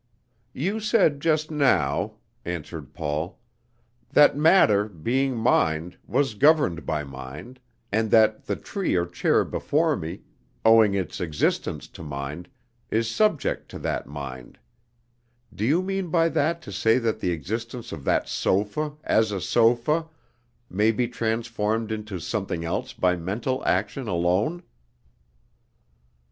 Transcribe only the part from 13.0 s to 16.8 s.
subject to that mind; do you mean by that to